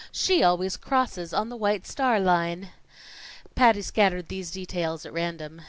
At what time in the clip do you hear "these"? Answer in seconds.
4.29-4.49